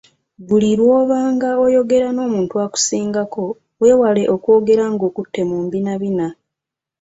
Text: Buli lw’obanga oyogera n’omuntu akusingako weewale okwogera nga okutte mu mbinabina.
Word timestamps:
Buli 0.47 0.69
lw’obanga 0.79 1.49
oyogera 1.65 2.07
n’omuntu 2.13 2.53
akusingako 2.65 3.41
weewale 3.81 4.23
okwogera 4.35 4.85
nga 4.93 5.03
okutte 5.09 5.41
mu 5.49 5.57
mbinabina. 5.65 6.27